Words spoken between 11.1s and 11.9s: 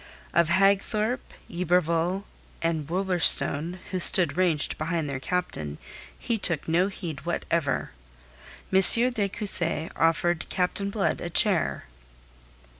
a chair.